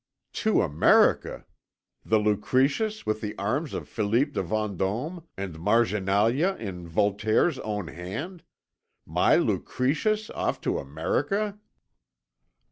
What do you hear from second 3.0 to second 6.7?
with the arms of Philippe de Vendôme and marginalia